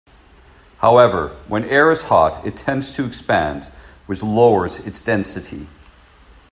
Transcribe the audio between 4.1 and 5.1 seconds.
lowers its